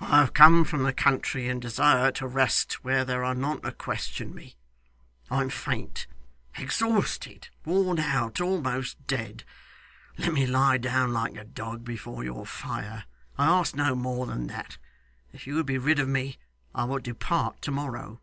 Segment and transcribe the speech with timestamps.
[0.00, 3.72] I have come from the country, and desire to rest where there are none to
[3.72, 4.58] question me.
[5.30, 6.06] I am faint,
[6.58, 9.44] exhausted, worn out, almost dead.
[10.18, 13.04] Let me lie down, like a dog, before your fire.
[13.38, 14.76] I ask no more than that.
[15.32, 16.36] If you would be rid of me,
[16.74, 18.20] I will depart to morrow.